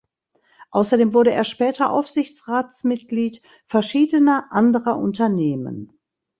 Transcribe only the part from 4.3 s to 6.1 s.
anderer Unternehmen.